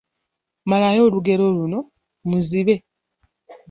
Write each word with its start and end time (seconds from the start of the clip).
Malayo 0.69 1.01
olugero 1.07 1.43
luno: 1.55 1.79
Muzibe… 2.29 2.75